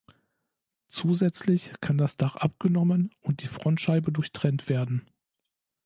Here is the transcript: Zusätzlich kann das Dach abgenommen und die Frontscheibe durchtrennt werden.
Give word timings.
Zusätzlich 0.87 1.73
kann 1.79 1.99
das 1.99 2.17
Dach 2.17 2.35
abgenommen 2.35 3.13
und 3.21 3.43
die 3.43 3.47
Frontscheibe 3.47 4.11
durchtrennt 4.11 4.67
werden. 4.67 5.07